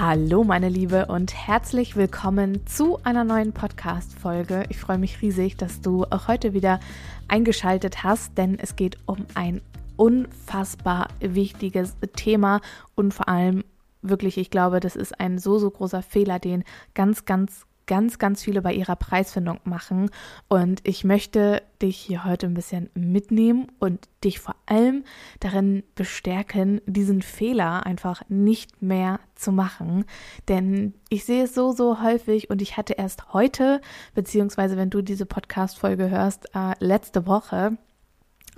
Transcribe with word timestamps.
Hallo 0.00 0.44
meine 0.44 0.68
Liebe 0.68 1.06
und 1.06 1.34
herzlich 1.34 1.96
willkommen 1.96 2.64
zu 2.68 3.00
einer 3.02 3.24
neuen 3.24 3.52
Podcast-Folge. 3.52 4.62
Ich 4.68 4.78
freue 4.78 4.96
mich 4.96 5.22
riesig, 5.22 5.56
dass 5.56 5.80
du 5.80 6.04
auch 6.04 6.28
heute 6.28 6.52
wieder 6.52 6.78
eingeschaltet 7.26 8.04
hast, 8.04 8.38
denn 8.38 8.60
es 8.60 8.76
geht 8.76 8.96
um 9.06 9.26
ein 9.34 9.60
unfassbar 9.96 11.08
wichtiges 11.18 11.96
Thema 12.14 12.60
und 12.94 13.12
vor 13.12 13.28
allem 13.28 13.64
wirklich, 14.00 14.38
ich 14.38 14.50
glaube, 14.50 14.78
das 14.78 14.94
ist 14.94 15.18
ein 15.18 15.36
so, 15.40 15.58
so 15.58 15.68
großer 15.68 16.02
Fehler, 16.02 16.38
den 16.38 16.62
ganz, 16.94 17.24
ganz, 17.24 17.66
ganz, 17.88 18.20
ganz 18.20 18.44
viele 18.44 18.62
bei 18.62 18.72
ihrer 18.72 18.94
Preisfindung 18.94 19.58
machen. 19.64 20.10
Und 20.46 20.80
ich 20.84 21.02
möchte 21.02 21.62
dich 21.82 21.96
hier 21.96 22.24
heute 22.24 22.46
ein 22.46 22.54
bisschen 22.54 22.90
mitnehmen 22.94 23.66
und 23.80 24.08
dich 24.22 24.38
vor 24.38 24.54
allem 24.66 25.02
darin 25.40 25.82
bestärken, 25.96 26.80
diesen 26.86 27.22
Fehler 27.22 27.84
einfach 27.86 28.22
nicht 28.28 28.80
mehr 28.80 29.18
zu 29.34 29.50
machen. 29.50 30.04
Denn 30.46 30.94
ich 31.08 31.24
sehe 31.24 31.44
es 31.44 31.54
so, 31.54 31.72
so 31.72 32.00
häufig 32.02 32.50
und 32.50 32.62
ich 32.62 32.76
hatte 32.76 32.92
erst 32.92 33.32
heute, 33.32 33.80
beziehungsweise 34.14 34.76
wenn 34.76 34.90
du 34.90 35.02
diese 35.02 35.26
Podcast-Folge 35.26 36.10
hörst, 36.10 36.54
äh, 36.54 36.74
letzte 36.78 37.26
Woche, 37.26 37.78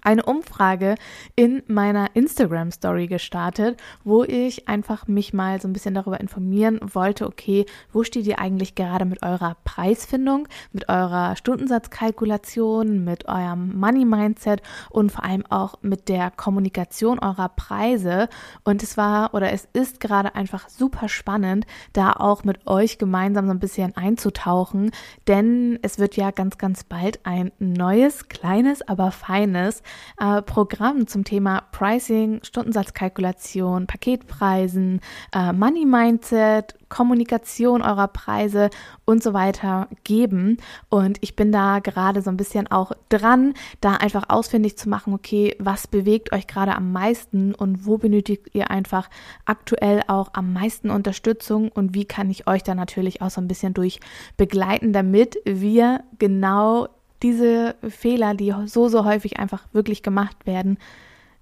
eine 0.02 0.24
Umfrage 0.24 0.94
in 1.36 1.62
meiner 1.66 2.14
Instagram 2.14 2.70
Story 2.70 3.06
gestartet, 3.06 3.80
wo 4.04 4.24
ich 4.24 4.68
einfach 4.68 5.06
mich 5.06 5.32
mal 5.32 5.60
so 5.60 5.68
ein 5.68 5.72
bisschen 5.72 5.94
darüber 5.94 6.20
informieren 6.20 6.80
wollte, 6.82 7.26
okay, 7.26 7.66
wo 7.92 8.04
steht 8.04 8.26
ihr 8.26 8.38
eigentlich 8.38 8.74
gerade 8.74 9.04
mit 9.04 9.22
eurer 9.22 9.56
Preisfindung, 9.64 10.48
mit 10.72 10.88
eurer 10.88 11.36
Stundensatzkalkulation, 11.36 13.04
mit 13.04 13.28
eurem 13.28 13.78
Money 13.78 14.04
Mindset 14.04 14.62
und 14.90 15.12
vor 15.12 15.24
allem 15.24 15.44
auch 15.46 15.74
mit 15.82 16.08
der 16.08 16.30
Kommunikation 16.30 17.18
eurer 17.18 17.48
Preise. 17.48 18.28
Und 18.64 18.82
es 18.82 18.96
war 18.96 19.34
oder 19.34 19.52
es 19.52 19.68
ist 19.72 20.00
gerade 20.00 20.34
einfach 20.34 20.68
super 20.68 21.08
spannend, 21.08 21.66
da 21.92 22.12
auch 22.12 22.44
mit 22.44 22.66
euch 22.66 22.98
gemeinsam 22.98 23.46
so 23.46 23.52
ein 23.52 23.60
bisschen 23.60 23.96
einzutauchen, 23.96 24.90
denn 25.26 25.78
es 25.82 25.98
wird 25.98 26.16
ja 26.16 26.30
ganz 26.30 26.58
ganz 26.58 26.84
bald 26.84 27.20
ein 27.24 27.52
neues, 27.58 28.28
kleines, 28.28 28.86
aber 28.86 29.10
feines 29.10 29.82
äh, 30.18 30.42
Programm 30.42 31.06
zum 31.06 31.24
Thema 31.24 31.62
Pricing, 31.72 32.40
Stundensatzkalkulation, 32.42 33.86
Paketpreisen, 33.86 35.00
äh, 35.34 35.52
Money 35.52 35.86
Mindset, 35.86 36.74
Kommunikation 36.90 37.82
eurer 37.82 38.08
Preise 38.08 38.68
und 39.06 39.22
so 39.22 39.32
weiter 39.32 39.88
geben. 40.04 40.58
Und 40.90 41.18
ich 41.22 41.36
bin 41.36 41.52
da 41.52 41.78
gerade 41.78 42.20
so 42.20 42.30
ein 42.30 42.36
bisschen 42.36 42.66
auch 42.70 42.92
dran, 43.08 43.54
da 43.80 43.94
einfach 43.94 44.24
ausfindig 44.28 44.76
zu 44.76 44.88
machen, 44.88 45.14
okay, 45.14 45.56
was 45.58 45.86
bewegt 45.86 46.32
euch 46.32 46.46
gerade 46.46 46.74
am 46.74 46.92
meisten 46.92 47.54
und 47.54 47.86
wo 47.86 47.96
benötigt 47.96 48.48
ihr 48.52 48.70
einfach 48.70 49.08
aktuell 49.46 50.02
auch 50.08 50.30
am 50.34 50.52
meisten 50.52 50.90
Unterstützung 50.90 51.70
und 51.70 51.94
wie 51.94 52.04
kann 52.04 52.28
ich 52.28 52.46
euch 52.46 52.62
da 52.62 52.74
natürlich 52.74 53.22
auch 53.22 53.30
so 53.30 53.40
ein 53.40 53.48
bisschen 53.48 53.72
durch 53.72 54.00
begleiten, 54.36 54.92
damit 54.92 55.38
wir 55.44 56.02
genau 56.18 56.88
diese 57.22 57.76
Fehler, 57.88 58.34
die 58.34 58.54
so, 58.66 58.88
so 58.88 59.04
häufig 59.04 59.38
einfach 59.38 59.64
wirklich 59.72 60.02
gemacht 60.02 60.46
werden, 60.46 60.78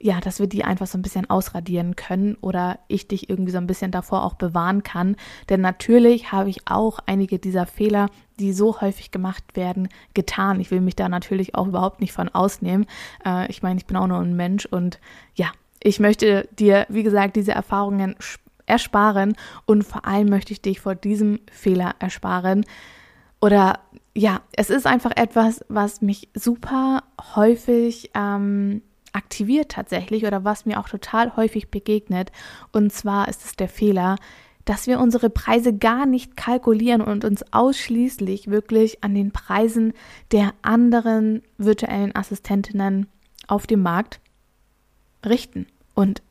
ja, 0.01 0.21
dass 0.21 0.39
wir 0.39 0.47
die 0.47 0.65
einfach 0.65 0.87
so 0.87 0.97
ein 0.97 1.03
bisschen 1.03 1.29
ausradieren 1.29 1.97
können 1.97 2.37
oder 2.41 2.79
ich 2.87 3.09
dich 3.09 3.29
irgendwie 3.29 3.51
so 3.51 3.59
ein 3.59 3.67
bisschen 3.67 3.91
davor 3.91 4.23
auch 4.23 4.35
bewahren 4.35 4.85
kann. 4.85 5.17
Denn 5.49 5.61
natürlich 5.61 6.31
habe 6.31 6.51
ich 6.51 6.69
auch 6.69 7.01
einige 7.07 7.39
dieser 7.39 7.67
Fehler, 7.67 8.09
die 8.39 8.53
so 8.53 8.81
häufig 8.81 9.11
gemacht 9.11 9.43
werden, 9.55 9.89
getan. 10.15 10.61
Ich 10.61 10.71
will 10.71 10.81
mich 10.81 10.95
da 10.95 11.09
natürlich 11.09 11.57
auch 11.57 11.67
überhaupt 11.67 12.01
nicht 12.01 12.13
von 12.13 12.29
ausnehmen. 12.29 12.87
Äh, 13.25 13.51
ich 13.51 13.63
meine, 13.63 13.79
ich 13.79 13.87
bin 13.87 13.97
auch 13.97 14.07
nur 14.07 14.21
ein 14.21 14.37
Mensch 14.37 14.67
und 14.67 15.01
ja, 15.35 15.51
ich 15.83 15.99
möchte 15.99 16.49
dir, 16.59 16.87
wie 16.89 17.03
gesagt, 17.03 17.35
diese 17.35 17.53
Erfahrungen 17.53 18.15
ersparen 18.67 19.35
und 19.67 19.83
vor 19.83 20.05
allem 20.05 20.29
möchte 20.29 20.53
ich 20.53 20.63
dich 20.63 20.81
vor 20.81 20.95
diesem 20.95 21.41
Fehler 21.51 21.95
ersparen. 21.99 22.65
Oder 23.41 23.81
ja, 24.19 24.41
es 24.51 24.69
ist 24.69 24.85
einfach 24.85 25.13
etwas, 25.15 25.65
was 25.69 26.03
mich 26.03 26.29
super 26.35 27.05
häufig 27.37 28.11
ähm, 28.15 28.83
aktiviert 29.13 29.71
tatsächlich 29.71 30.27
oder 30.27 30.43
was 30.43 30.67
mir 30.67 30.81
auch 30.81 30.89
total 30.89 31.37
häufig 31.37 31.71
begegnet. 31.71 32.33
Und 32.73 32.93
zwar 32.93 33.29
ist 33.29 33.45
es 33.45 33.55
der 33.55 33.69
Fehler, 33.69 34.17
dass 34.65 34.89
wir 34.89 34.99
unsere 34.99 35.31
Preise 35.31 35.73
gar 35.73 36.05
nicht 36.05 36.37
kalkulieren 36.37 37.01
und 37.01 37.25
uns 37.25 37.45
ausschließlich 37.53 38.51
wirklich 38.51 39.05
an 39.05 39.15
den 39.15 39.31
Preisen 39.31 39.93
der 40.33 40.53
anderen 40.63 41.43
virtuellen 41.57 42.15
Assistentinnen 42.17 43.07
auf 43.47 43.69
dem 43.69 43.83
Markt 43.83 44.19
richten. 45.25 45.69
Und 45.95 46.23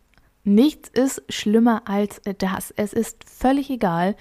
nichts 0.44 0.90
ist 0.90 1.24
schlimmer 1.30 1.84
als 1.86 2.20
das. 2.38 2.72
Es 2.72 2.92
ist 2.92 3.24
völlig 3.24 3.70
egal, 3.70 4.18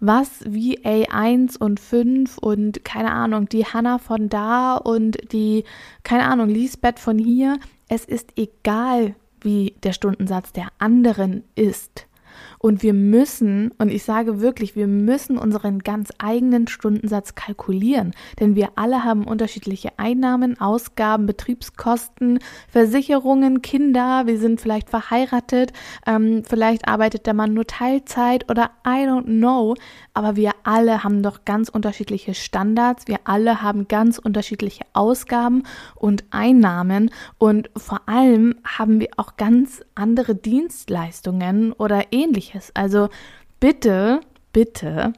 was 0.00 0.40
wie 0.46 0.78
A1 0.80 1.58
und 1.58 1.80
5 1.80 2.38
und 2.38 2.84
keine 2.84 3.12
Ahnung, 3.12 3.48
die 3.48 3.64
Hannah 3.64 3.98
von 3.98 4.28
da 4.28 4.76
und 4.76 5.32
die, 5.32 5.64
keine 6.02 6.26
Ahnung, 6.26 6.48
Lisbeth 6.48 6.98
von 6.98 7.18
hier. 7.18 7.58
Es 7.88 8.04
ist 8.04 8.32
egal, 8.36 9.14
wie 9.40 9.74
der 9.82 9.92
Stundensatz 9.92 10.52
der 10.52 10.68
anderen 10.78 11.44
ist. 11.54 12.06
Und 12.58 12.82
wir 12.82 12.94
müssen, 12.94 13.70
und 13.78 13.90
ich 13.90 14.04
sage 14.04 14.40
wirklich, 14.40 14.76
wir 14.76 14.86
müssen 14.86 15.38
unseren 15.38 15.80
ganz 15.80 16.10
eigenen 16.18 16.66
Stundensatz 16.66 17.34
kalkulieren, 17.34 18.12
denn 18.40 18.56
wir 18.56 18.70
alle 18.76 19.04
haben 19.04 19.24
unterschiedliche 19.24 19.98
Einnahmen, 19.98 20.60
Ausgaben, 20.60 21.26
Betriebskosten, 21.26 22.38
Versicherungen, 22.68 23.62
Kinder, 23.62 24.26
wir 24.26 24.38
sind 24.38 24.60
vielleicht 24.60 24.90
verheiratet, 24.90 25.72
ähm, 26.06 26.42
vielleicht 26.44 26.88
arbeitet 26.88 27.26
der 27.26 27.34
Mann 27.34 27.54
nur 27.54 27.66
Teilzeit 27.66 28.50
oder 28.50 28.70
I 28.86 29.06
don't 29.06 29.24
know, 29.24 29.74
aber 30.14 30.36
wir 30.36 30.52
alle 30.64 31.04
haben 31.04 31.22
doch 31.22 31.44
ganz 31.44 31.68
unterschiedliche 31.68 32.34
Standards, 32.34 33.06
wir 33.06 33.18
alle 33.24 33.62
haben 33.62 33.86
ganz 33.88 34.18
unterschiedliche 34.18 34.84
Ausgaben 34.92 35.62
und 35.94 36.24
Einnahmen. 36.30 37.10
Und 37.38 37.70
vor 37.76 38.08
allem 38.08 38.54
haben 38.64 39.00
wir 39.00 39.08
auch 39.16 39.36
ganz 39.36 39.82
andere 39.94 40.34
Dienstleistungen 40.34 41.72
oder 41.72 42.04
ähnliches 42.12 42.25
ähnliches. 42.26 42.72
Also 42.74 43.08
bitte, 43.60 44.20
bitte 44.52 45.12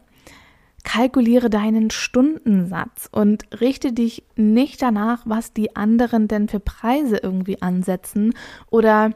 kalkuliere 0.84 1.50
deinen 1.50 1.90
Stundensatz 1.90 3.08
und 3.12 3.44
richte 3.60 3.92
dich 3.92 4.24
nicht 4.36 4.80
danach, 4.80 5.22
was 5.26 5.52
die 5.52 5.76
anderen 5.76 6.28
denn 6.28 6.48
für 6.48 6.60
Preise 6.60 7.18
irgendwie 7.18 7.60
ansetzen 7.60 8.32
oder 8.70 9.10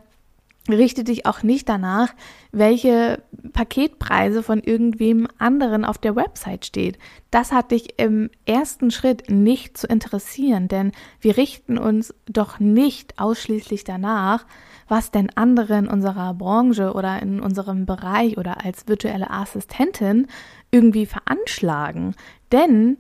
richte 0.69 1.03
dich 1.03 1.27
auch 1.27 1.43
nicht 1.43 1.69
danach, 1.69 2.15
welche 2.53 3.23
Paketpreise 3.53 4.43
von 4.43 4.61
irgendwem 4.61 5.27
anderen 5.39 5.84
auf 5.84 5.99
der 5.99 6.15
Website 6.15 6.67
steht. 6.67 6.99
Das 7.31 7.50
hat 7.50 7.73
dich 7.73 7.99
im 7.99 8.31
ersten 8.47 8.91
Schritt 8.91 9.28
nicht 9.28 9.77
zu 9.77 9.87
interessieren, 9.89 10.69
denn 10.69 10.93
wir 11.21 11.37
richten 11.37 11.78
uns 11.78 12.15
doch 12.27 12.61
nicht 12.61 13.19
ausschließlich 13.19 13.84
danach, 13.84 14.47
was 14.87 15.11
denn 15.11 15.31
andere 15.34 15.78
in 15.78 15.89
unserer 15.89 16.34
Branche 16.34 16.93
oder 16.93 17.21
in 17.21 17.41
unserem 17.41 17.87
Bereich 17.87 18.39
oder 18.39 18.65
als 18.65 18.87
virtuelle 18.87 19.31
Assistentin 19.31 20.28
irgendwie 20.71 21.07
veranschlagen. 21.07 22.15
Denn 22.53 22.98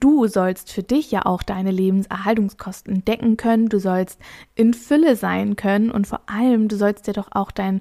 du 0.00 0.26
sollst 0.26 0.72
für 0.72 0.82
dich 0.82 1.10
ja 1.10 1.26
auch 1.26 1.42
deine 1.42 1.70
Lebenserhaltungskosten 1.70 3.04
decken 3.04 3.36
können, 3.36 3.68
du 3.68 3.78
sollst 3.78 4.20
in 4.54 4.74
Fülle 4.74 5.16
sein 5.16 5.56
können. 5.56 5.90
Und 5.90 6.06
vor 6.06 6.20
allem, 6.26 6.68
du 6.68 6.76
sollst 6.76 7.06
dir 7.06 7.12
doch 7.12 7.28
auch 7.32 7.50
dein 7.50 7.80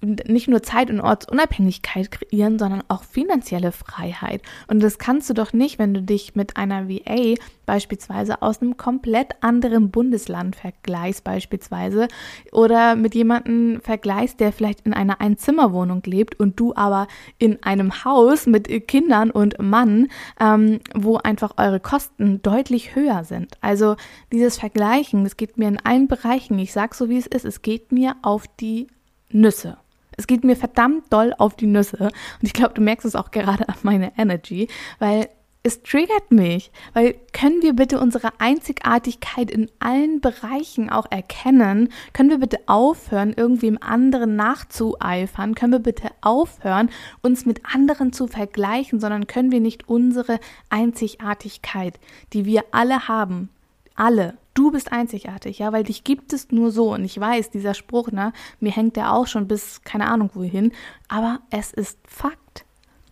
nicht 0.00 0.48
nur 0.48 0.62
Zeit- 0.62 0.90
und 0.90 1.00
Ortsunabhängigkeit 1.00 2.10
kreieren, 2.10 2.58
sondern 2.58 2.84
auch 2.88 3.02
finanzielle 3.02 3.72
Freiheit. 3.72 4.42
Und 4.68 4.80
das 4.80 4.98
kannst 4.98 5.28
du 5.28 5.34
doch 5.34 5.52
nicht, 5.52 5.78
wenn 5.78 5.92
du 5.92 6.02
dich 6.02 6.36
mit 6.36 6.56
einer 6.56 6.88
VA 6.88 7.34
beispielsweise 7.66 8.40
aus 8.40 8.62
einem 8.62 8.76
komplett 8.76 9.34
anderen 9.42 9.90
Bundesland 9.90 10.56
vergleichst 10.56 11.24
beispielsweise 11.24 12.08
oder 12.52 12.96
mit 12.96 13.14
jemandem 13.14 13.80
vergleichst, 13.82 14.40
der 14.40 14.52
vielleicht 14.52 14.86
in 14.86 14.94
einer 14.94 15.20
Einzimmerwohnung 15.20 16.02
lebt 16.06 16.38
und 16.38 16.58
du 16.60 16.74
aber 16.76 17.08
in 17.38 17.62
einem 17.62 18.04
Haus 18.04 18.46
mit 18.46 18.68
Kindern 18.86 19.30
und 19.30 19.60
Mann, 19.60 20.08
ähm, 20.40 20.80
wo 20.94 21.16
einfach 21.16 21.54
eure 21.58 21.80
Kosten 21.80 22.40
deutlich 22.40 22.94
höher 22.94 23.24
sind. 23.24 23.58
Also 23.60 23.96
dieses 24.32 24.58
Vergleichen, 24.58 25.24
das 25.24 25.36
geht 25.36 25.58
mir 25.58 25.68
in 25.68 25.84
allen 25.84 26.08
Bereichen, 26.08 26.58
ich 26.58 26.72
sag 26.72 26.94
so 26.94 27.08
wie 27.08 27.18
es 27.18 27.26
ist, 27.26 27.44
es 27.44 27.62
geht 27.62 27.92
mir 27.92 28.16
auf 28.22 28.44
die 28.60 28.86
Nüsse. 29.30 29.76
Es 30.18 30.26
geht 30.26 30.44
mir 30.44 30.56
verdammt 30.56 31.10
doll 31.10 31.32
auf 31.38 31.56
die 31.56 31.66
Nüsse. 31.66 31.96
Und 31.98 32.42
ich 32.42 32.52
glaube, 32.52 32.74
du 32.74 32.82
merkst 32.82 33.06
es 33.06 33.14
auch 33.14 33.30
gerade 33.30 33.68
an 33.68 33.76
meiner 33.82 34.12
Energy, 34.18 34.68
weil 34.98 35.28
es 35.62 35.82
triggert 35.82 36.30
mich, 36.30 36.70
weil 36.94 37.14
können 37.32 37.62
wir 37.62 37.74
bitte 37.74 38.00
unsere 38.00 38.30
Einzigartigkeit 38.38 39.50
in 39.50 39.70
allen 39.80 40.20
Bereichen 40.20 40.88
auch 40.88 41.06
erkennen? 41.10 41.92
Können 42.12 42.30
wir 42.30 42.38
bitte 42.38 42.60
aufhören, 42.66 43.34
irgendwie 43.36 43.66
im 43.66 43.82
anderen 43.82 44.36
nachzueifern? 44.36 45.54
Können 45.54 45.72
wir 45.72 45.78
bitte 45.80 46.10
aufhören, 46.20 46.90
uns 47.22 47.44
mit 47.44 47.62
anderen 47.74 48.12
zu 48.12 48.28
vergleichen, 48.28 48.98
sondern 48.98 49.26
können 49.26 49.52
wir 49.52 49.60
nicht 49.60 49.88
unsere 49.88 50.40
Einzigartigkeit, 50.70 51.98
die 52.32 52.44
wir 52.44 52.64
alle 52.70 53.08
haben, 53.08 53.50
alle, 53.94 54.38
du 54.58 54.72
bist 54.72 54.90
einzigartig, 54.90 55.60
ja, 55.60 55.72
weil 55.72 55.84
dich 55.84 56.02
gibt 56.02 56.32
es 56.32 56.50
nur 56.50 56.72
so. 56.72 56.92
Und 56.92 57.04
ich 57.04 57.18
weiß, 57.18 57.50
dieser 57.50 57.74
Spruch, 57.74 58.10
ne, 58.10 58.32
mir 58.58 58.72
hängt 58.72 58.96
der 58.96 59.12
auch 59.12 59.28
schon 59.28 59.46
bis 59.46 59.82
keine 59.82 60.08
Ahnung 60.08 60.30
wohin, 60.34 60.72
aber 61.06 61.40
es 61.50 61.72
ist 61.72 61.98
Fakt. 62.06 62.64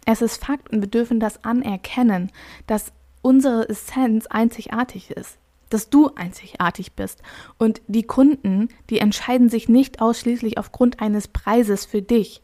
Es 0.04 0.22
ist 0.22 0.44
Fakt 0.44 0.72
und 0.72 0.81
wir 0.81 0.88
dürfen 0.88 1.20
das 1.20 1.44
anerkennen, 1.44 2.32
dass 2.66 2.93
unsere 3.22 3.69
Essenz 3.69 4.26
einzigartig 4.26 5.10
ist, 5.10 5.38
dass 5.70 5.88
du 5.88 6.10
einzigartig 6.14 6.93
bist. 6.93 7.22
Und 7.58 7.81
die 7.87 8.04
Kunden, 8.04 8.69
die 8.90 8.99
entscheiden 8.99 9.49
sich 9.49 9.69
nicht 9.69 10.00
ausschließlich 10.00 10.58
aufgrund 10.58 11.00
eines 11.00 11.28
Preises 11.28 11.84
für 11.87 12.02
dich. 12.02 12.42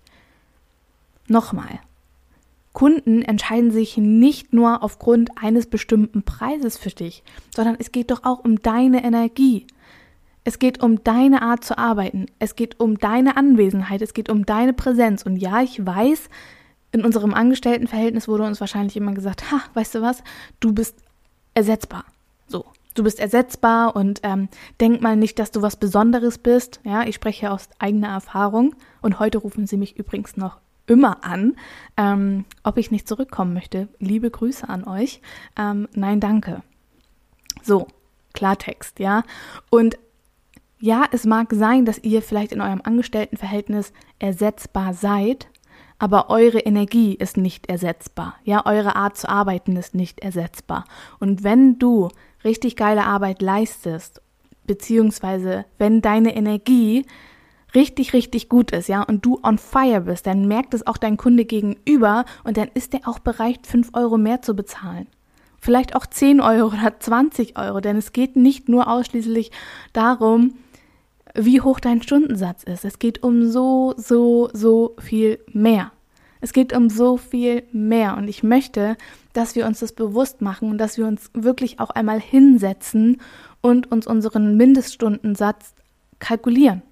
Nochmal. 1.29 1.81
Kunden 2.83 3.23
entscheiden 3.23 3.71
sich 3.71 3.97
nicht 3.97 4.53
nur 4.53 4.83
aufgrund 4.83 5.31
eines 5.41 5.67
bestimmten 5.69 6.25
Preises 6.25 6.77
für 6.77 6.89
dich, 6.91 7.23
sondern 7.55 7.77
es 7.79 7.93
geht 7.93 8.11
doch 8.11 8.25
auch 8.25 8.41
um 8.45 8.61
deine 8.61 9.05
Energie. 9.05 9.69
Es 10.43 10.59
geht 10.59 10.83
um 10.83 11.05
deine 11.05 11.43
Art 11.43 11.63
zu 11.63 11.79
arbeiten. 11.79 12.27
Es 12.41 12.57
geht 12.57 12.81
um 12.81 12.99
deine 12.99 13.37
Anwesenheit. 13.37 14.03
Es 14.03 14.15
geht 14.15 14.29
um 14.29 14.47
deine 14.47 14.73
Präsenz. 14.73 15.23
Und 15.23 15.37
ja, 15.37 15.63
ich 15.63 15.87
weiß, 15.87 16.29
in 16.91 17.05
unserem 17.05 17.35
Angestelltenverhältnis 17.35 18.27
wurde 18.27 18.43
uns 18.43 18.59
wahrscheinlich 18.59 18.97
immer 18.97 19.15
gesagt, 19.15 19.53
ha, 19.53 19.61
weißt 19.75 19.95
du 19.95 20.03
was, 20.03 20.25
du 20.59 20.73
bist 20.73 20.97
ersetzbar. 21.55 22.05
So, 22.49 22.65
du 22.95 23.05
bist 23.05 23.21
ersetzbar 23.21 23.95
und 23.95 24.19
ähm, 24.25 24.49
denk 24.81 25.01
mal 25.01 25.15
nicht, 25.15 25.39
dass 25.39 25.53
du 25.53 25.63
was 25.63 25.77
Besonderes 25.77 26.37
bist. 26.37 26.81
Ja, 26.83 27.05
ich 27.05 27.15
spreche 27.15 27.53
aus 27.53 27.69
eigener 27.79 28.09
Erfahrung 28.09 28.75
und 29.03 29.21
heute 29.21 29.39
rufen 29.39 29.69
sie 29.69 29.77
mich 29.77 29.97
übrigens 29.97 30.37
noch 30.37 30.62
immer 30.87 31.25
an, 31.25 31.57
ähm, 31.97 32.45
ob 32.63 32.77
ich 32.79 32.91
nicht 32.91 33.09
zurückkommen 33.09 33.55
möchte. 33.55 33.89
Liebe 33.99 34.31
Grüße 34.31 34.69
an 34.69 34.85
euch. 34.85 35.21
Ähm, 35.57 35.89
nein, 35.95 36.21
danke. 36.21 36.63
So, 37.63 37.87
Klartext, 38.33 38.99
ja. 38.99 39.23
Und 39.71 39.99
ja, 40.81 41.05
es 41.13 41.25
mag 41.25 41.53
sein, 41.53 41.85
dass 41.85 41.99
ihr 41.99 42.23
vielleicht 42.23 42.53
in 42.53 42.61
eurem 42.61 42.81
Angestelltenverhältnis 42.83 43.93
ersetzbar 44.19 44.95
seid, 44.95 45.49
aber 45.99 46.31
eure 46.31 46.59
Energie 46.59 47.15
ist 47.15 47.37
nicht 47.37 47.69
ersetzbar. 47.69 48.35
Ja, 48.43 48.67
eure 48.67 48.97
Art 48.97 49.17
zu 49.17 49.29
arbeiten 49.29 49.77
ist 49.77 49.95
nicht 49.95 50.19
ersetzbar. 50.19 50.85
Und 51.21 51.45
wenn 51.45 51.79
du 51.79 52.09
richtig 52.43 52.75
geile 52.75 53.05
Arbeit 53.05 53.41
leistest, 53.41 54.21
beziehungsweise 54.67 55.65
wenn 55.79 56.03
deine 56.03 56.35
Energie 56.35 57.07
richtig, 57.75 58.13
richtig 58.13 58.49
gut 58.49 58.71
ist, 58.71 58.89
ja, 58.89 59.03
und 59.03 59.25
du 59.25 59.41
on 59.43 59.59
fire 59.59 60.03
bist, 60.03 60.27
dann 60.27 60.47
merkt 60.47 60.75
es 60.75 60.87
auch 60.87 60.97
dein 60.97 61.17
Kunde 61.17 61.45
gegenüber 61.45 62.25
und 62.45 62.57
dann 62.57 62.69
ist 62.75 62.95
er 62.95 63.09
auch 63.09 63.19
bereit, 63.19 63.67
5 63.67 63.91
Euro 63.95 64.19
mehr 64.19 64.43
zu 64.43 64.55
bezahlen. 64.55 65.07
Vielleicht 65.59 65.95
auch 65.95 66.07
10 66.07 66.41
Euro 66.41 66.69
oder 66.69 66.99
20 66.99 67.57
Euro, 67.57 67.81
denn 67.81 67.97
es 67.97 68.13
geht 68.13 68.37
nicht 68.37 68.69
nur 68.69 68.89
ausschließlich 68.89 69.51
darum, 69.93 70.55
wie 71.35 71.61
hoch 71.61 71.81
dein 71.81 72.03
Stundensatz 72.03 72.63
ist. 72.65 72.85
Es 72.85 72.99
geht 72.99 73.23
um 73.23 73.49
so, 73.49 73.95
so, 73.97 74.51
so 74.53 74.97
viel 74.99 75.39
mehr. 75.53 75.93
Es 76.41 76.53
geht 76.53 76.73
um 76.73 76.91
so 76.91 77.17
viel 77.17 77.63
mehr 77.71 78.17
und 78.17 78.27
ich 78.27 78.43
möchte, 78.43 78.97
dass 79.33 79.55
wir 79.55 79.65
uns 79.65 79.79
das 79.79 79.93
bewusst 79.93 80.43
machen 80.43 80.71
und 80.71 80.79
dass 80.79 80.99
wir 80.99 81.07
uns 81.07 81.31
wirklich 81.33 81.79
auch 81.79 81.91
einmal 81.91 82.21
hinsetzen 82.21 83.21
und 83.61 83.93
uns 83.93 84.09
unseren 84.09 84.57
Mindeststundensatz 84.57 85.75
kalkulieren. 86.19 86.83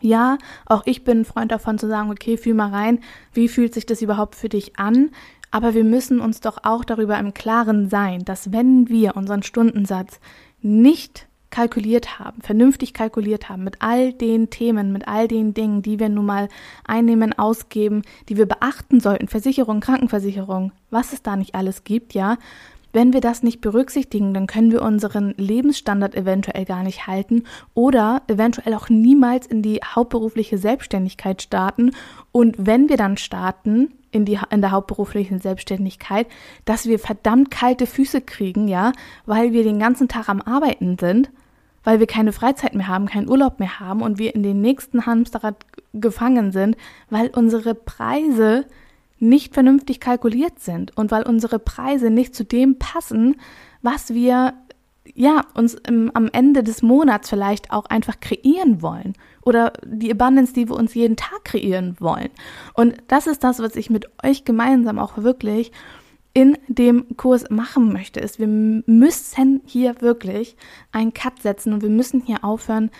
Ja, 0.00 0.38
auch 0.66 0.82
ich 0.86 1.04
bin 1.04 1.20
ein 1.20 1.24
Freund 1.24 1.52
davon 1.52 1.78
zu 1.78 1.88
sagen, 1.88 2.10
okay, 2.10 2.36
fühl 2.36 2.54
mal 2.54 2.70
rein, 2.70 3.00
wie 3.32 3.48
fühlt 3.48 3.74
sich 3.74 3.86
das 3.86 4.02
überhaupt 4.02 4.34
für 4.34 4.48
dich 4.48 4.78
an? 4.78 5.10
Aber 5.50 5.74
wir 5.74 5.84
müssen 5.84 6.20
uns 6.20 6.40
doch 6.40 6.58
auch 6.62 6.84
darüber 6.84 7.18
im 7.18 7.34
Klaren 7.34 7.88
sein, 7.90 8.24
dass 8.24 8.52
wenn 8.52 8.88
wir 8.88 9.16
unseren 9.16 9.42
Stundensatz 9.42 10.20
nicht 10.62 11.26
kalkuliert 11.50 12.18
haben, 12.18 12.40
vernünftig 12.42 12.94
kalkuliert 12.94 13.48
haben 13.48 13.64
mit 13.64 13.82
all 13.82 14.12
den 14.12 14.50
Themen, 14.50 14.92
mit 14.92 15.08
all 15.08 15.26
den 15.26 15.52
Dingen, 15.52 15.82
die 15.82 15.98
wir 15.98 16.08
nun 16.08 16.26
mal 16.26 16.48
einnehmen, 16.86 17.36
ausgeben, 17.36 18.02
die 18.28 18.36
wir 18.36 18.46
beachten 18.46 19.00
sollten, 19.00 19.26
Versicherung, 19.26 19.80
Krankenversicherung, 19.80 20.72
was 20.90 21.12
es 21.12 21.22
da 21.22 21.36
nicht 21.36 21.54
alles 21.56 21.82
gibt, 21.84 22.14
ja. 22.14 22.38
Wenn 22.92 23.12
wir 23.12 23.20
das 23.20 23.42
nicht 23.42 23.60
berücksichtigen, 23.60 24.34
dann 24.34 24.46
können 24.46 24.72
wir 24.72 24.82
unseren 24.82 25.34
Lebensstandard 25.36 26.14
eventuell 26.14 26.64
gar 26.64 26.82
nicht 26.82 27.06
halten 27.06 27.44
oder 27.74 28.22
eventuell 28.26 28.74
auch 28.74 28.88
niemals 28.88 29.46
in 29.46 29.62
die 29.62 29.80
hauptberufliche 29.84 30.58
Selbstständigkeit 30.58 31.42
starten. 31.42 31.92
Und 32.32 32.56
wenn 32.58 32.88
wir 32.88 32.96
dann 32.96 33.16
starten, 33.16 33.92
in, 34.12 34.24
die, 34.24 34.38
in 34.50 34.60
der 34.60 34.72
hauptberuflichen 34.72 35.40
Selbstständigkeit, 35.40 36.26
dass 36.64 36.86
wir 36.86 36.98
verdammt 36.98 37.50
kalte 37.50 37.86
Füße 37.86 38.20
kriegen, 38.20 38.68
ja, 38.68 38.92
weil 39.26 39.52
wir 39.52 39.62
den 39.62 39.78
ganzen 39.78 40.08
Tag 40.08 40.28
am 40.28 40.42
Arbeiten 40.42 40.98
sind, 40.98 41.30
weil 41.84 42.00
wir 42.00 42.06
keine 42.06 42.32
Freizeit 42.32 42.74
mehr 42.74 42.88
haben, 42.88 43.06
keinen 43.06 43.28
Urlaub 43.28 43.58
mehr 43.58 43.80
haben 43.80 44.02
und 44.02 44.18
wir 44.18 44.34
in 44.34 44.42
den 44.42 44.60
nächsten 44.60 45.06
Hamsterrad 45.06 45.64
gefangen 45.94 46.52
sind, 46.52 46.76
weil 47.08 47.28
unsere 47.28 47.74
Preise 47.74 48.66
nicht 49.20 49.54
vernünftig 49.54 50.00
kalkuliert 50.00 50.58
sind 50.58 50.96
und 50.96 51.10
weil 51.10 51.22
unsere 51.22 51.58
Preise 51.58 52.10
nicht 52.10 52.34
zu 52.34 52.44
dem 52.44 52.78
passen, 52.78 53.36
was 53.82 54.14
wir 54.14 54.54
ja, 55.14 55.42
uns 55.54 55.74
im, 55.74 56.10
am 56.14 56.28
Ende 56.32 56.62
des 56.62 56.82
Monats 56.82 57.28
vielleicht 57.28 57.72
auch 57.72 57.86
einfach 57.86 58.20
kreieren 58.20 58.82
wollen 58.82 59.14
oder 59.42 59.72
die 59.84 60.10
Abundance, 60.10 60.52
die 60.52 60.68
wir 60.68 60.76
uns 60.76 60.94
jeden 60.94 61.16
Tag 61.16 61.44
kreieren 61.44 61.96
wollen. 61.98 62.28
Und 62.74 62.96
das 63.08 63.26
ist 63.26 63.42
das, 63.42 63.58
was 63.58 63.76
ich 63.76 63.90
mit 63.90 64.06
euch 64.22 64.44
gemeinsam 64.44 64.98
auch 64.98 65.18
wirklich 65.18 65.72
in 66.32 66.56
dem 66.68 67.16
Kurs 67.16 67.50
machen 67.50 67.92
möchte, 67.92 68.20
ist, 68.20 68.38
wir 68.38 68.46
müssen 68.46 69.62
hier 69.64 70.00
wirklich 70.00 70.56
einen 70.92 71.12
Cut 71.12 71.42
setzen 71.42 71.72
und 71.72 71.82
wir 71.82 71.90
müssen 71.90 72.22
hier 72.22 72.44
aufhören, 72.44 72.90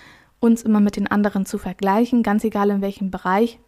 uns 0.40 0.62
immer 0.62 0.80
mit 0.80 0.96
den 0.96 1.06
anderen 1.06 1.46
zu 1.46 1.58
vergleichen, 1.58 2.22
ganz 2.22 2.42
egal 2.44 2.70
in 2.70 2.80
welchem 2.80 3.10
Bereich. 3.10 3.60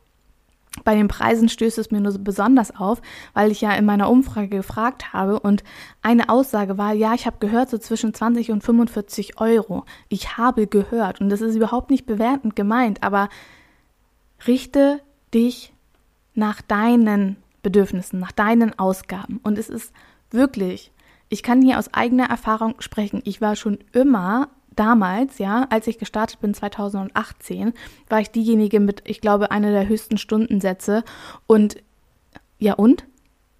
Bei 0.84 0.94
den 0.94 1.08
Preisen 1.08 1.48
stößt 1.48 1.78
es 1.78 1.90
mir 1.90 2.00
nur 2.00 2.16
besonders 2.18 2.74
auf, 2.74 3.02
weil 3.34 3.50
ich 3.50 3.60
ja 3.60 3.72
in 3.74 3.84
meiner 3.84 4.10
Umfrage 4.10 4.48
gefragt 4.48 5.12
habe 5.12 5.38
und 5.38 5.62
eine 6.00 6.30
Aussage 6.30 6.78
war, 6.78 6.92
ja, 6.94 7.12
ich 7.14 7.26
habe 7.26 7.36
gehört 7.40 7.68
so 7.68 7.76
zwischen 7.78 8.14
20 8.14 8.50
und 8.50 8.64
45 8.64 9.38
Euro. 9.38 9.84
Ich 10.08 10.38
habe 10.38 10.66
gehört 10.66 11.20
und 11.20 11.28
das 11.28 11.42
ist 11.42 11.56
überhaupt 11.56 11.90
nicht 11.90 12.06
bewertend 12.06 12.56
gemeint, 12.56 13.02
aber 13.02 13.28
richte 14.46 15.00
dich 15.34 15.74
nach 16.34 16.62
deinen 16.62 17.36
Bedürfnissen, 17.62 18.18
nach 18.18 18.32
deinen 18.32 18.78
Ausgaben 18.78 19.40
und 19.42 19.58
es 19.58 19.68
ist 19.68 19.92
wirklich, 20.30 20.90
ich 21.28 21.42
kann 21.42 21.60
hier 21.60 21.78
aus 21.78 21.92
eigener 21.92 22.30
Erfahrung 22.30 22.76
sprechen, 22.80 23.20
ich 23.24 23.42
war 23.42 23.56
schon 23.56 23.78
immer 23.92 24.48
damals, 24.76 25.38
ja, 25.38 25.66
als 25.70 25.86
ich 25.86 25.98
gestartet 25.98 26.40
bin 26.40 26.54
2018, 26.54 27.72
war 28.08 28.20
ich 28.20 28.30
diejenige 28.30 28.80
mit, 28.80 29.02
ich 29.04 29.20
glaube, 29.20 29.50
einer 29.50 29.70
der 29.70 29.88
höchsten 29.88 30.18
Stundensätze. 30.18 31.04
Und 31.46 31.76
ja 32.58 32.74
und? 32.74 33.06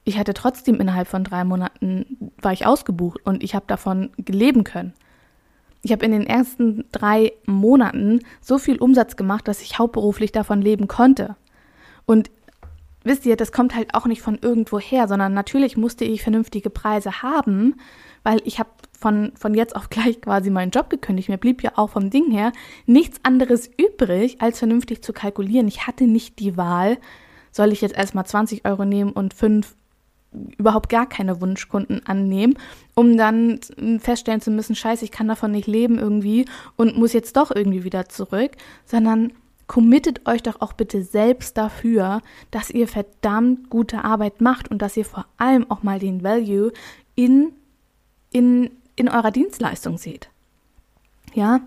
Ich 0.05 0.19
hatte 0.19 0.35
trotzdem 0.35 0.81
innerhalb 0.81 1.09
von 1.09 1.25
drei 1.25 1.45
Monaten, 1.45 2.33
war 2.41 2.53
ich 2.53 2.67
ausgebucht 2.67 3.21
und 3.25 3.43
ich 3.43 3.55
habe 3.55 3.67
davon 3.69 4.11
leben 4.27 4.65
können. 4.65 4.95
Ich 5.83 5.93
habe 5.93 6.05
in 6.05 6.13
den 6.13 6.27
ersten 6.27 6.85
drei 6.93 7.33
Monaten 7.47 8.21
so 8.41 8.59
viel 8.59 8.79
Umsatz 8.79 9.17
gemacht, 9.17 9.47
dass 9.49 9.63
ich 9.63 9.79
hauptberuflich 9.79 10.33
davon 10.33 10.63
leben 10.63 10.87
konnte. 10.89 11.37
Und 12.07 12.31
wisst 13.05 13.27
ihr, 13.27 13.37
das 13.37 13.53
kommt 13.53 13.75
halt 13.75 13.95
auch 13.95 14.07
nicht 14.07 14.23
von 14.23 14.39
irgendwo 14.41 14.79
her, 14.79 15.09
sondern 15.09 15.35
natürlich 15.35 15.77
musste 15.77 16.05
ich 16.05 16.23
vernünftige 16.23 16.71
Preise 16.71 17.23
haben, 17.23 17.77
weil 18.23 18.41
ich 18.45 18.59
habe 18.59 18.71
von, 19.03 19.33
von 19.35 19.53
jetzt 19.55 19.77
auf 19.77 19.91
gleich 19.91 20.21
quasi 20.21 20.49
meinen 20.51 20.71
Job 20.71 20.89
gekündigt. 20.89 21.29
Mir 21.29 21.37
blieb 21.37 21.63
ja 21.63 21.73
auch 21.77 21.91
vom 21.91 22.09
Ding 22.09 22.31
her 22.31 22.53
nichts 22.87 23.21
anderes 23.23 23.69
übrig, 23.77 24.41
als 24.41 24.59
vernünftig 24.59 25.03
zu 25.03 25.13
kalkulieren. 25.13 25.69
Ich 25.69 25.87
hatte 25.87 26.05
nicht 26.05 26.39
die 26.39 26.57
Wahl, 26.57 26.99
soll 27.51 27.73
ich 27.73 27.83
jetzt 27.83 27.97
erstmal 27.97 28.25
20 28.25 28.65
Euro 28.65 28.85
nehmen 28.85 29.13
und 29.13 29.35
fünf 29.35 29.75
überhaupt 30.57 30.89
gar 30.89 31.07
keine 31.07 31.43
Wunschkunden 31.43 32.07
annehmen, 32.07 32.55
um 32.95 33.19
dann 33.19 33.61
feststellen 33.99 34.41
zu 34.41 34.51
müssen, 34.51 34.75
scheiße, 34.75 35.05
ich 35.05 35.11
kann 35.11 35.29
davon 35.29 35.51
nicht 35.51 35.67
leben 35.67 35.99
irgendwie 35.99 36.47
und 36.77 36.97
muss 36.97 37.13
jetzt 37.13 37.37
doch 37.37 37.55
irgendwie 37.55 37.85
wieder 37.85 38.09
zurück, 38.09 38.53
sondern 38.87 39.35
committet 39.67 40.27
euch 40.27 40.43
doch 40.43 40.61
auch 40.61 40.73
bitte 40.73 41.03
selbst 41.03 41.57
dafür, 41.57 42.23
dass 42.51 42.71
ihr 42.71 42.89
verdammt 42.89 43.71
gute 43.71 44.05
Arbeit 44.05 44.41
macht 44.41 44.71
und 44.71 44.83
dass 44.83 44.97
ihr 44.97 45.05
vor 45.05 45.27
allem 45.37 45.71
auch 45.71 45.83
mal 45.83 45.99
den 45.99 46.23
Value 46.23 46.73
in, 47.15 47.53
in, 48.31 48.71
in 48.97 49.09
eurer 49.09 49.31
Dienstleistung 49.31 49.99
seht. 49.99 50.29
Ja, 51.35 51.61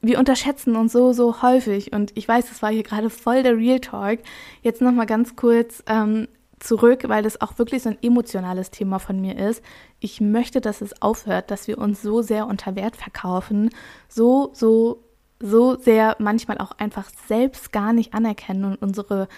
wir 0.00 0.18
unterschätzen 0.18 0.76
uns 0.76 0.92
so, 0.92 1.12
so 1.12 1.42
häufig 1.42 1.92
und 1.92 2.12
ich 2.16 2.28
weiß, 2.28 2.48
das 2.48 2.62
war 2.62 2.70
hier 2.70 2.82
gerade 2.82 3.10
voll 3.10 3.42
der 3.42 3.56
Real 3.56 3.80
Talk. 3.80 4.20
Jetzt 4.62 4.80
nochmal 4.80 5.06
ganz 5.06 5.36
kurz 5.36 5.82
ähm, 5.86 6.28
zurück, 6.60 7.04
weil 7.08 7.22
das 7.22 7.40
auch 7.40 7.58
wirklich 7.58 7.82
so 7.82 7.90
ein 7.90 7.98
emotionales 8.02 8.70
Thema 8.70 8.98
von 8.98 9.20
mir 9.20 9.36
ist. 9.38 9.62
Ich 10.00 10.20
möchte, 10.20 10.60
dass 10.60 10.80
es 10.80 11.02
aufhört, 11.02 11.50
dass 11.50 11.68
wir 11.68 11.78
uns 11.78 12.02
so 12.02 12.22
sehr 12.22 12.46
unter 12.46 12.76
Wert 12.76 12.96
verkaufen, 12.96 13.70
so, 14.08 14.50
so, 14.52 15.02
so 15.40 15.76
sehr 15.76 16.16
manchmal 16.18 16.58
auch 16.58 16.72
einfach 16.78 17.10
selbst 17.26 17.72
gar 17.72 17.92
nicht 17.92 18.14
anerkennen 18.14 18.64
und 18.64 18.76
unsere, 18.82 19.28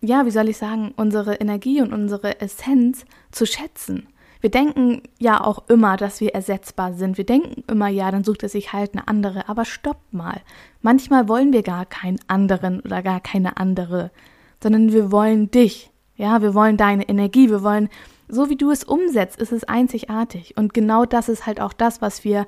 ja, 0.00 0.26
wie 0.26 0.30
soll 0.30 0.48
ich 0.48 0.58
sagen, 0.58 0.92
unsere 0.96 1.36
Energie 1.36 1.80
und 1.80 1.92
unsere 1.92 2.40
Essenz 2.40 3.04
zu 3.30 3.46
schätzen. 3.46 4.08
Wir 4.40 4.50
denken 4.50 5.02
ja 5.18 5.42
auch 5.42 5.68
immer, 5.68 5.96
dass 5.96 6.20
wir 6.20 6.34
ersetzbar 6.34 6.94
sind. 6.94 7.18
Wir 7.18 7.26
denken 7.26 7.64
immer, 7.70 7.88
ja, 7.88 8.10
dann 8.10 8.24
sucht 8.24 8.42
er 8.42 8.48
sich 8.48 8.72
halt 8.72 8.92
eine 8.92 9.08
andere. 9.08 9.48
Aber 9.48 9.64
stopp 9.64 9.98
mal. 10.10 10.40
Manchmal 10.80 11.28
wollen 11.28 11.52
wir 11.52 11.62
gar 11.62 11.86
keinen 11.86 12.20
anderen 12.28 12.80
oder 12.80 13.02
gar 13.02 13.20
keine 13.20 13.56
andere, 13.56 14.10
sondern 14.62 14.92
wir 14.92 15.10
wollen 15.10 15.50
dich. 15.50 15.90
Ja, 16.16 16.42
wir 16.42 16.54
wollen 16.54 16.76
deine 16.76 17.08
Energie. 17.08 17.50
Wir 17.50 17.62
wollen, 17.62 17.88
so 18.28 18.48
wie 18.48 18.56
du 18.56 18.70
es 18.70 18.84
umsetzt, 18.84 19.40
ist 19.40 19.52
es 19.52 19.64
einzigartig. 19.64 20.56
Und 20.56 20.74
genau 20.74 21.04
das 21.04 21.28
ist 21.28 21.46
halt 21.46 21.60
auch 21.60 21.72
das, 21.72 22.00
was 22.00 22.24
wir 22.24 22.46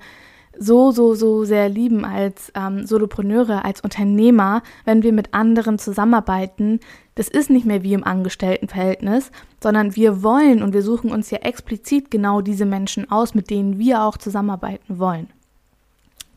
so, 0.58 0.90
so, 0.90 1.14
so 1.14 1.44
sehr 1.44 1.68
lieben 1.68 2.04
als 2.04 2.52
ähm, 2.54 2.86
Solopreneure, 2.86 3.64
als 3.64 3.80
Unternehmer, 3.80 4.62
wenn 4.84 5.02
wir 5.02 5.12
mit 5.12 5.32
anderen 5.32 5.78
zusammenarbeiten. 5.78 6.80
Das 7.20 7.28
ist 7.28 7.50
nicht 7.50 7.66
mehr 7.66 7.82
wie 7.82 7.92
im 7.92 8.02
Angestelltenverhältnis, 8.02 9.30
sondern 9.62 9.94
wir 9.94 10.22
wollen 10.22 10.62
und 10.62 10.72
wir 10.72 10.80
suchen 10.80 11.12
uns 11.12 11.30
ja 11.30 11.36
explizit 11.40 12.10
genau 12.10 12.40
diese 12.40 12.64
Menschen 12.64 13.10
aus, 13.10 13.34
mit 13.34 13.50
denen 13.50 13.78
wir 13.78 14.04
auch 14.04 14.16
zusammenarbeiten 14.16 14.98
wollen. 14.98 15.28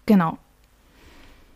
Genau. 0.05 0.37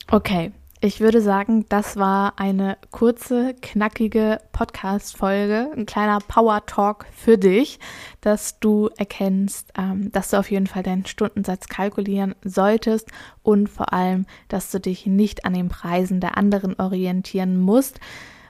Okay, 0.09 0.53
ich 0.79 1.01
würde 1.01 1.19
sagen, 1.19 1.65
das 1.67 1.97
war 1.97 2.39
eine 2.39 2.77
kurze, 2.91 3.53
knackige 3.61 4.39
Podcast-Folge, 4.53 5.71
ein 5.75 5.85
kleiner 5.85 6.19
Power-Talk 6.25 7.05
für 7.11 7.37
dich, 7.37 7.81
dass 8.21 8.61
du 8.61 8.89
erkennst, 8.95 9.73
ähm, 9.77 10.09
dass 10.13 10.29
du 10.29 10.39
auf 10.39 10.49
jeden 10.49 10.67
Fall 10.67 10.83
deinen 10.83 11.05
Stundensatz 11.05 11.67
kalkulieren 11.67 12.33
solltest 12.45 13.09
und 13.43 13.67
vor 13.67 13.91
allem, 13.91 14.25
dass 14.47 14.71
du 14.71 14.79
dich 14.79 15.05
nicht 15.05 15.43
an 15.43 15.53
den 15.53 15.67
Preisen 15.67 16.21
der 16.21 16.37
anderen 16.37 16.79
orientieren 16.79 17.59
musst, 17.59 17.99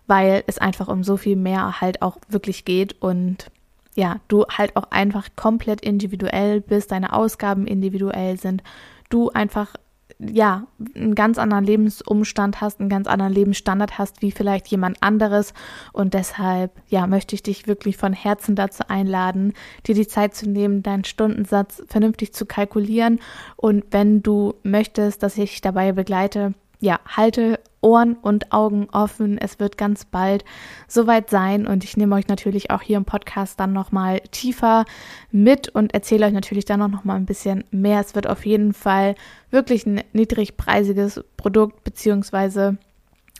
weil 0.07 0.43
es 0.47 0.57
einfach 0.57 0.87
um 0.87 1.03
so 1.03 1.17
viel 1.17 1.35
mehr 1.35 1.81
halt 1.81 2.01
auch 2.01 2.17
wirklich 2.29 2.65
geht 2.65 3.01
und 3.01 3.51
ja, 3.95 4.17
du 4.27 4.45
halt 4.45 4.75
auch 4.75 4.91
einfach 4.91 5.27
komplett 5.35 5.81
individuell 5.81 6.61
bist, 6.61 6.91
deine 6.91 7.13
Ausgaben 7.13 7.65
individuell 7.65 8.37
sind, 8.39 8.61
du 9.09 9.29
einfach 9.31 9.73
ja, 10.19 10.65
einen 10.95 11.15
ganz 11.15 11.37
anderen 11.37 11.63
Lebensumstand 11.63 12.59
hast, 12.59 12.79
einen 12.79 12.89
ganz 12.89 13.07
anderen 13.07 13.33
Lebensstandard 13.33 13.97
hast, 13.99 14.21
wie 14.21 14.31
vielleicht 14.31 14.67
jemand 14.67 15.01
anderes. 15.01 15.53
Und 15.93 16.13
deshalb, 16.13 16.71
ja, 16.87 17.05
möchte 17.05 17.35
ich 17.35 17.43
dich 17.43 17.67
wirklich 17.67 17.97
von 17.97 18.13
Herzen 18.13 18.55
dazu 18.55 18.83
einladen, 18.87 19.53
dir 19.85 19.93
die 19.93 20.07
Zeit 20.07 20.33
zu 20.33 20.49
nehmen, 20.49 20.81
deinen 20.81 21.03
Stundensatz 21.03 21.83
vernünftig 21.87 22.33
zu 22.33 22.45
kalkulieren. 22.45 23.19
Und 23.57 23.85
wenn 23.91 24.23
du 24.23 24.55
möchtest, 24.63 25.21
dass 25.21 25.37
ich 25.37 25.51
dich 25.51 25.61
dabei 25.61 25.91
begleite, 25.91 26.53
ja, 26.79 26.99
halte 27.05 27.59
Ohren 27.87 28.15
und 28.15 28.51
Augen 28.51 28.89
offen. 28.91 29.37
Es 29.37 29.59
wird 29.61 29.77
ganz 29.77 30.03
bald 30.03 30.43
soweit 30.89 31.29
sein 31.29 31.65
und 31.65 31.85
ich 31.85 31.95
nehme 31.95 32.15
euch 32.15 32.27
natürlich 32.27 32.69
auch 32.69 32.81
hier 32.81 32.97
im 32.97 33.05
Podcast 33.05 33.57
dann 33.61 33.71
nochmal 33.71 34.19
tiefer 34.31 34.83
mit 35.31 35.69
und 35.69 35.93
erzähle 35.93 36.25
euch 36.25 36.33
natürlich 36.33 36.65
dann 36.65 36.81
auch 36.81 36.89
nochmal 36.89 37.15
ein 37.15 37.25
bisschen 37.25 37.63
mehr. 37.71 38.01
Es 38.01 38.13
wird 38.13 38.27
auf 38.27 38.45
jeden 38.45 38.73
Fall 38.73 39.15
wirklich 39.51 39.85
ein 39.85 40.01
niedrigpreisiges 40.11 41.23
Produkt, 41.37 41.85
beziehungsweise 41.85 42.77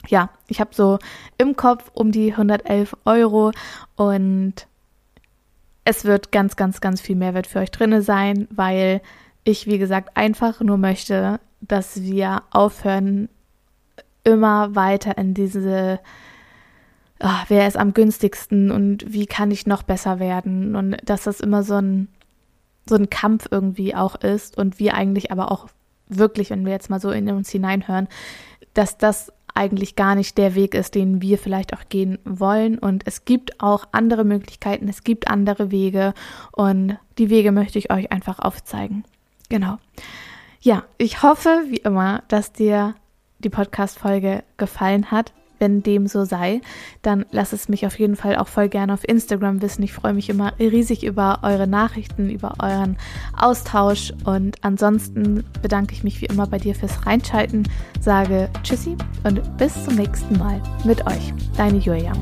ja, 0.06 0.30
ich 0.46 0.60
habe 0.60 0.70
so 0.72 0.98
im 1.36 1.54
Kopf 1.54 1.90
um 1.92 2.10
die 2.10 2.32
111 2.32 2.96
Euro 3.04 3.52
und 3.96 4.66
es 5.84 6.06
wird 6.06 6.32
ganz, 6.32 6.56
ganz, 6.56 6.80
ganz 6.80 7.02
viel 7.02 7.16
Mehrwert 7.16 7.46
für 7.46 7.58
euch 7.58 7.70
drin 7.70 8.00
sein, 8.00 8.48
weil 8.50 9.02
ich, 9.44 9.66
wie 9.66 9.78
gesagt, 9.78 10.16
einfach 10.16 10.60
nur 10.60 10.78
möchte, 10.78 11.38
dass 11.60 12.00
wir 12.00 12.44
aufhören, 12.50 13.28
immer 14.28 14.74
weiter 14.74 15.16
in 15.18 15.34
diese, 15.34 16.00
oh, 17.20 17.40
wer 17.48 17.66
ist 17.66 17.76
am 17.76 17.94
günstigsten 17.94 18.70
und 18.70 19.12
wie 19.12 19.26
kann 19.26 19.50
ich 19.50 19.66
noch 19.66 19.82
besser 19.82 20.20
werden 20.20 20.76
und 20.76 20.96
dass 21.04 21.24
das 21.24 21.40
immer 21.40 21.62
so 21.62 21.74
ein, 21.74 22.08
so 22.88 22.94
ein 22.94 23.10
Kampf 23.10 23.48
irgendwie 23.50 23.94
auch 23.94 24.16
ist 24.16 24.56
und 24.56 24.78
wir 24.78 24.94
eigentlich 24.94 25.32
aber 25.32 25.50
auch 25.50 25.68
wirklich, 26.08 26.50
wenn 26.50 26.64
wir 26.64 26.72
jetzt 26.72 26.90
mal 26.90 27.00
so 27.00 27.10
in 27.10 27.28
uns 27.30 27.50
hineinhören, 27.50 28.08
dass 28.74 28.98
das 28.98 29.32
eigentlich 29.54 29.96
gar 29.96 30.14
nicht 30.14 30.38
der 30.38 30.54
Weg 30.54 30.74
ist, 30.74 30.94
den 30.94 31.20
wir 31.20 31.36
vielleicht 31.36 31.74
auch 31.74 31.88
gehen 31.88 32.18
wollen. 32.24 32.78
Und 32.78 33.06
es 33.06 33.24
gibt 33.24 33.60
auch 33.60 33.86
andere 33.90 34.24
Möglichkeiten, 34.24 34.88
es 34.88 35.02
gibt 35.02 35.28
andere 35.28 35.72
Wege 35.72 36.14
und 36.52 36.96
die 37.18 37.28
Wege 37.28 37.50
möchte 37.50 37.78
ich 37.78 37.90
euch 37.90 38.12
einfach 38.12 38.38
aufzeigen. 38.38 39.04
Genau. 39.48 39.78
Ja, 40.60 40.84
ich 40.96 41.22
hoffe, 41.22 41.64
wie 41.68 41.78
immer, 41.78 42.22
dass 42.28 42.52
dir 42.52 42.94
die 43.38 43.50
Podcast-Folge 43.50 44.42
gefallen 44.56 45.10
hat. 45.10 45.32
Wenn 45.60 45.82
dem 45.82 46.06
so 46.06 46.24
sei, 46.24 46.60
dann 47.02 47.26
lass 47.32 47.52
es 47.52 47.68
mich 47.68 47.84
auf 47.84 47.98
jeden 47.98 48.14
Fall 48.14 48.36
auch 48.36 48.46
voll 48.46 48.68
gerne 48.68 48.92
auf 48.92 49.06
Instagram 49.08 49.60
wissen. 49.60 49.82
Ich 49.82 49.92
freue 49.92 50.12
mich 50.12 50.30
immer 50.30 50.52
riesig 50.60 51.04
über 51.04 51.40
eure 51.42 51.66
Nachrichten, 51.66 52.30
über 52.30 52.54
euren 52.60 52.96
Austausch. 53.36 54.12
Und 54.24 54.62
ansonsten 54.62 55.42
bedanke 55.60 55.94
ich 55.94 56.04
mich 56.04 56.20
wie 56.20 56.26
immer 56.26 56.46
bei 56.46 56.58
dir 56.58 56.76
fürs 56.76 57.04
Reinschalten, 57.06 57.68
sage 58.00 58.48
Tschüssi 58.62 58.96
und 59.24 59.56
bis 59.56 59.84
zum 59.84 59.96
nächsten 59.96 60.38
Mal 60.38 60.62
mit 60.84 61.04
euch. 61.08 61.34
Deine 61.56 61.78
Julia. 61.78 62.12